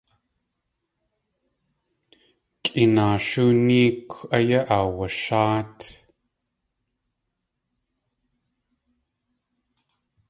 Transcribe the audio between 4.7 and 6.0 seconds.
aawasháat.